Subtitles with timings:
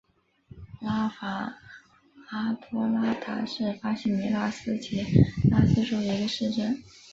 [0.79, 1.27] 拉戈
[2.31, 4.99] 阿多拉达是巴西米纳斯吉
[5.51, 6.81] 拉斯州的一个市镇。